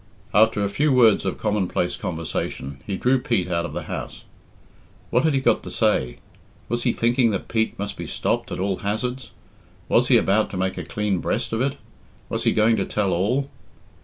After 0.33 0.63
a 0.63 0.67
few 0.67 0.91
words 0.91 1.25
of 1.25 1.37
commonplace 1.37 1.95
conversation, 1.95 2.79
he 2.87 2.97
drew 2.97 3.19
Pete 3.19 3.51
out 3.51 3.65
of 3.65 3.73
the 3.73 3.83
house. 3.83 4.23
What 5.11 5.25
had 5.25 5.35
he 5.35 5.39
got 5.39 5.61
to 5.61 5.69
say? 5.69 6.17
Was 6.69 6.81
he 6.85 6.91
thinking 6.91 7.29
that 7.29 7.47
Pete 7.47 7.77
must 7.77 7.97
be 7.97 8.07
stopped 8.07 8.51
at 8.51 8.57
all 8.57 8.77
hazards? 8.77 9.29
Was 9.89 10.07
he 10.07 10.17
about 10.17 10.49
to 10.49 10.57
make 10.57 10.79
a 10.79 10.83
clean 10.83 11.19
breast 11.19 11.53
of 11.53 11.61
it? 11.61 11.77
Was 12.29 12.45
he 12.45 12.51
going 12.51 12.77
to 12.77 12.85
tell 12.85 13.13
all? 13.13 13.51